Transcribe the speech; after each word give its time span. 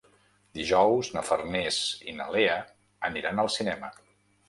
Dijous 0.59 1.11
na 1.17 1.23
Farners 1.27 1.79
i 2.09 2.17
na 2.23 2.29
Lea 2.39 2.59
aniran 3.11 3.47
al 3.49 3.57
cinema. 3.61 3.97